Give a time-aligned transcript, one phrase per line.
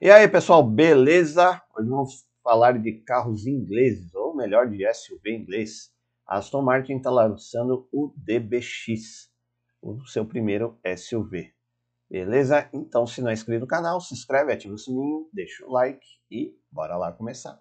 [0.00, 1.60] E aí, pessoal, beleza?
[1.76, 5.90] Hoje vamos falar de carros ingleses, ou melhor, de SUV inglês.
[6.24, 9.28] A Aston Martin está lançando o DBX,
[9.82, 11.52] o seu primeiro SUV.
[12.08, 12.70] Beleza?
[12.72, 16.06] Então, se não é inscrito no canal, se inscreve, ativa o sininho, deixa o like
[16.30, 17.60] e bora lá começar.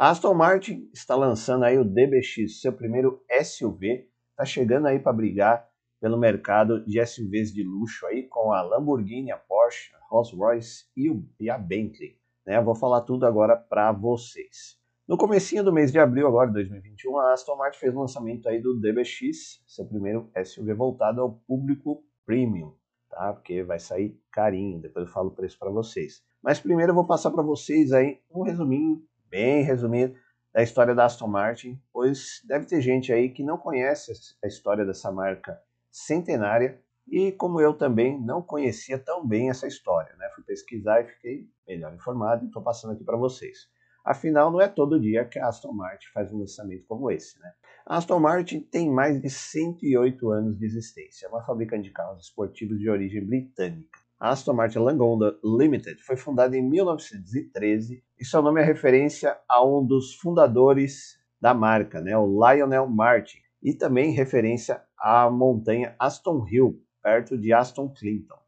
[0.00, 5.12] A Aston Martin está lançando aí o DBX, seu primeiro SUV, está chegando aí para
[5.12, 5.68] brigar
[6.00, 11.50] pelo mercado de SUVs de luxo aí com a Lamborghini, a Porsche, a Rolls-Royce e,
[11.50, 12.16] a Bentley.
[12.46, 12.58] Né?
[12.62, 14.80] vou falar tudo agora para vocês.
[15.06, 18.48] No comecinho do mês de abril agora de 2021, a Aston Martin fez o lançamento
[18.48, 22.72] aí do DBX, seu primeiro SUV voltado ao público premium,
[23.10, 23.34] tá?
[23.34, 26.24] Porque vai sair carinho, depois eu falo o preço para vocês.
[26.42, 30.14] Mas primeiro eu vou passar para vocês aí um resuminho bem resumido
[30.52, 34.12] da história da Aston Martin, pois deve ter gente aí que não conhece
[34.42, 40.14] a história dessa marca centenária e como eu também não conhecia tão bem essa história,
[40.16, 40.28] né?
[40.34, 43.68] Fui pesquisar e fiquei melhor informado e estou passando aqui para vocês.
[44.04, 47.52] Afinal, não é todo dia que a Aston Martin faz um lançamento como esse, né?
[47.86, 52.24] A Aston Martin tem mais de 108 anos de existência, é uma fabricante de carros
[52.24, 53.98] esportivos de origem britânica.
[54.18, 59.64] A Aston Martin Langonda Limited foi fundada em 1913 e seu nome é referência a
[59.64, 66.46] um dos fundadores da marca, né, o Lionel Martin, e também referência à montanha Aston
[66.46, 68.38] Hill, perto de Aston Clinton.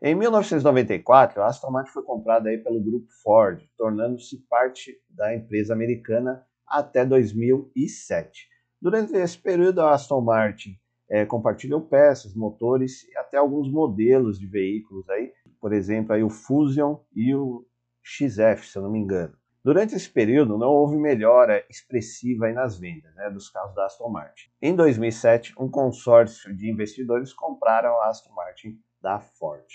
[0.00, 5.74] Em 1994, a Aston Martin foi comprada aí pelo grupo Ford, tornando-se parte da empresa
[5.74, 8.48] americana até 2007.
[8.80, 14.46] Durante esse período, a Aston Martin é, compartilhou peças, motores e até alguns modelos de
[14.46, 17.64] veículos aí, por exemplo, aí o Fusion e o
[18.02, 19.34] XF, se eu não me engano.
[19.66, 24.48] Durante esse período, não houve melhora expressiva nas vendas né, dos carros da Aston Martin.
[24.62, 29.66] Em 2007, um consórcio de investidores compraram a Aston Martin da Ford.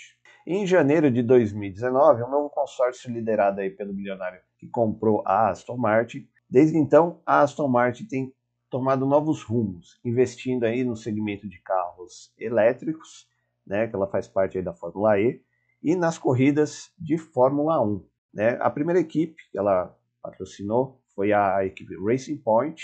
[0.46, 5.76] Em janeiro de 2019, um novo consórcio liderado aí pelo bilionário que comprou a Aston
[5.76, 6.26] Martin.
[6.48, 8.34] Desde então, a Aston Martin tem
[8.72, 13.28] tomado novos rumos, investindo aí no segmento de carros elétricos,
[13.66, 15.44] né, que ela faz parte aí da Fórmula E,
[15.82, 18.08] e nas corridas de Fórmula 1.
[18.32, 18.58] Né?
[18.62, 22.82] A primeira equipe que ela patrocinou foi a equipe Racing Point,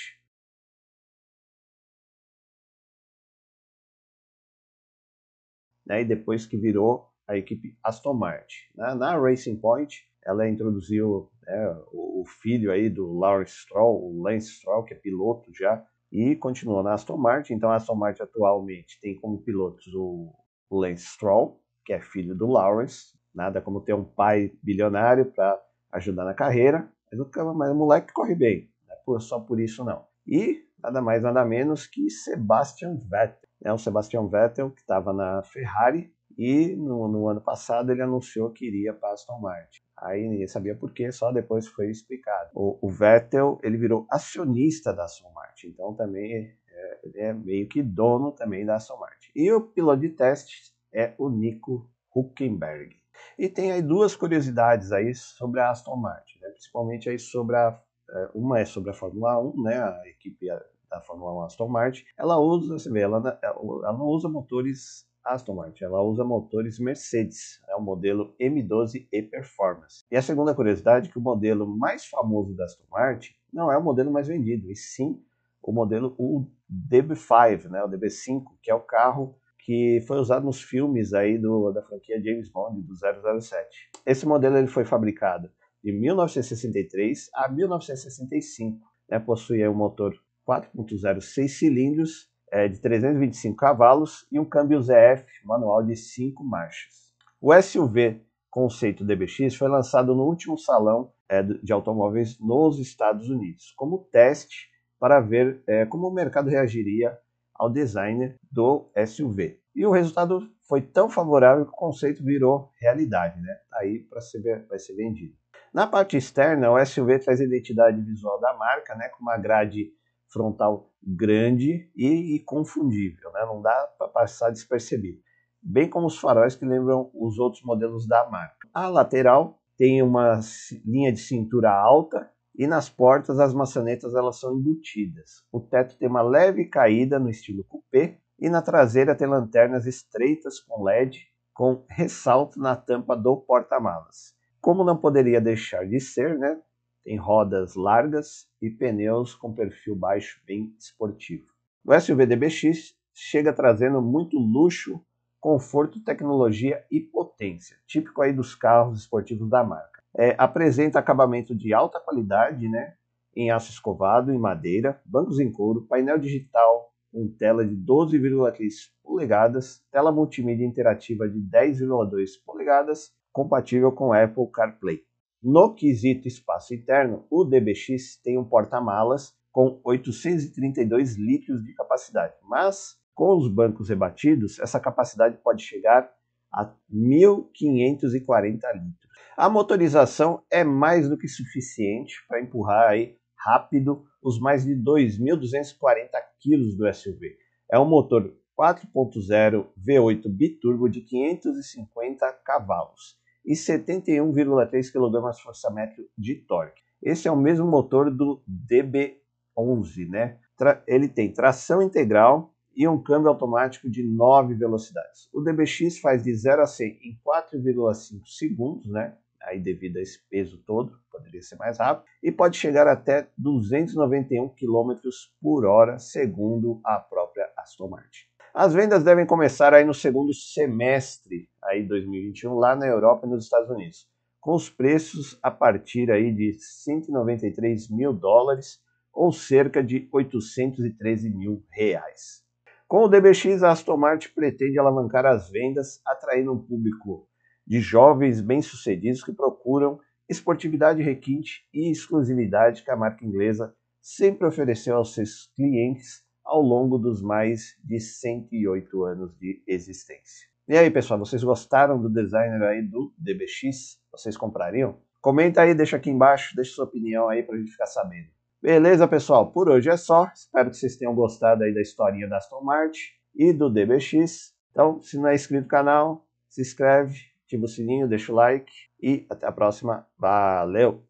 [5.87, 8.59] né, e depois que virou a equipe Aston Martin.
[8.75, 14.49] Na, na Racing Point, ela introduziu né, o, filho aí do Lawrence Stroll, o Lance
[14.49, 17.55] Stroll, que é piloto já, e continuou na Aston Martin.
[17.55, 20.35] Então a Aston Martin atualmente tem como pilotos o
[20.71, 25.59] Lance Stroll, que é filho do Lawrence, nada como ter um pai bilionário para
[25.93, 28.71] ajudar na carreira, mas o, mas o moleque corre bem,
[29.07, 30.05] não é só por isso não.
[30.27, 35.43] E nada mais nada menos que Sebastian Vettel, né, o Sebastian Vettel que estava na
[35.43, 39.88] Ferrari e no, no, ano passado ele anunciou que iria para Aston Martin.
[40.03, 42.51] Aí ninguém sabia por quê, só depois foi explicado.
[42.55, 47.69] O, o Vettel ele virou acionista da Aston Martin, então também é, ele é meio
[47.69, 49.31] que dono também da Aston Martin.
[49.35, 52.97] E o piloto de teste é o Nico Huckenberg.
[53.39, 56.51] E tem aí duas curiosidades aí sobre a Aston Martin, né?
[56.51, 57.81] principalmente aí sobre a
[58.11, 60.47] é, uma é sobre a Fórmula 1, né, a equipe
[60.89, 65.55] da Fórmula 1 Aston Martin, ela usa, você vê, ela, ela não usa motores Aston
[65.55, 70.05] Martin, ela usa motores Mercedes, é o modelo M12 e Performance.
[70.11, 73.77] E a segunda curiosidade é que o modelo mais famoso da Aston Martin não é
[73.77, 75.23] o modelo mais vendido, e sim
[75.63, 80.63] o modelo o DB5, né, o DB5, que é o carro que foi usado nos
[80.63, 83.69] filmes aí do, da franquia James Bond do 007.
[84.07, 85.51] Esse modelo ele foi fabricado
[85.85, 88.81] de 1963 a 1965.
[89.11, 90.15] Né, possuía um motor
[90.47, 97.09] 4.0 6 cilindros é, de 325 cavalos e um câmbio ZF manual de 5 marchas.
[97.41, 103.73] O SUV conceito DBX foi lançado no último salão é, de automóveis nos Estados Unidos,
[103.77, 104.69] como teste
[104.99, 107.17] para ver é, como o mercado reagiria
[107.55, 109.61] ao designer do SUV.
[109.75, 113.55] E o resultado foi tão favorável que o conceito virou realidade, né?
[113.71, 115.35] Tá aí para ser, vai ser vendido.
[115.73, 119.93] Na parte externa, o SUV traz a identidade visual da marca, né, com uma grade
[120.33, 123.45] frontal grande e, confundível, né?
[123.47, 125.21] não dá para passar despercebido.
[125.63, 128.69] Bem como os faróis que lembram os outros modelos da marca.
[128.75, 130.41] A lateral tem uma
[130.85, 135.45] linha de cintura alta e nas portas as maçanetas elas são embutidas.
[135.51, 140.61] O teto tem uma leve caída no estilo coupé e na traseira tem lanternas estreitas
[140.61, 144.35] com LED com ressalto na tampa do porta-malas.
[144.61, 146.61] Como não poderia deixar de ser, né,
[147.09, 151.47] tem rodas largas e pneus com perfil baixo bem esportivo.
[151.83, 155.01] O SUV DBX chega trazendo muito luxo,
[155.41, 160.03] conforto, tecnologia e potência, típico aí dos carros esportivos da marca.
[160.15, 162.93] É, apresenta acabamento de alta qualidade, né,
[163.35, 168.69] em aço escovado e madeira, bancos em couro, painel digital com tela de 12,3
[169.03, 175.09] polegadas, tela multimídia interativa de 10,2 polegadas, compatível com Apple CarPlay.
[175.41, 182.97] No quesito espaço interno, o DBX tem um porta-malas com 832 litros de capacidade, mas
[183.15, 186.11] com os bancos rebatidos, essa capacidade pode chegar
[186.53, 189.09] a 1.540 litros.
[189.37, 196.09] A motorização é mais do que suficiente para empurrar aí rápido os mais de 2.240
[196.43, 197.37] kg do SUV.
[197.71, 206.83] É um motor 4.0 V8 biturbo de 550 cavalos e 71,3 kgfm de torque.
[207.03, 210.39] Esse é o mesmo motor do DB11, né?
[210.87, 215.29] Ele tem tração integral e um câmbio automático de 9 velocidades.
[215.33, 219.17] O DBX faz de 0 a 100 em 4,5 segundos, né?
[219.43, 224.49] Aí devido a esse peso todo, poderia ser mais rápido, e pode chegar até 291
[224.51, 224.95] km
[225.41, 228.28] por hora, segundo a própria Aston Martin.
[228.55, 233.45] As vendas devem começar aí no segundo semestre aí 2021 lá na Europa e nos
[233.45, 234.09] Estados Unidos,
[234.41, 238.81] com os preços a partir aí de 193 mil dólares
[239.13, 242.43] ou cerca de 813 mil reais.
[242.87, 247.29] Com o DBX, a Aston Martin pretende alavancar as vendas, atraindo um público
[247.67, 254.97] de jovens bem-sucedidos que procuram esportividade requinte e exclusividade que a marca inglesa sempre ofereceu
[254.97, 260.49] aos seus clientes ao longo dos mais de 108 anos de existência.
[260.67, 264.01] E aí, pessoal, vocês gostaram do designer aí do DBX?
[264.11, 264.99] Vocês comprariam?
[265.21, 268.29] Comenta aí, deixa aqui embaixo, deixa sua opinião aí para a gente ficar sabendo.
[268.63, 269.53] Beleza, pessoal?
[269.53, 270.27] Por hoje é só.
[270.35, 273.01] Espero que vocês tenham gostado aí da historinha da Aston Martin
[273.35, 274.55] e do DBX.
[274.71, 278.73] Então, se não é inscrito no canal, se inscreve, ativa o sininho, deixa o like
[279.01, 280.07] e até a próxima.
[280.19, 281.08] Valeu!